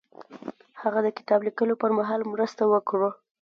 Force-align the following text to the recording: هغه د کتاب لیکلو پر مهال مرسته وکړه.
هغه 0.81 0.99
د 1.03 1.07
کتاب 1.17 1.39
لیکلو 1.47 1.73
پر 1.81 1.91
مهال 1.97 2.21
مرسته 2.33 2.63
وکړه. 2.67 3.09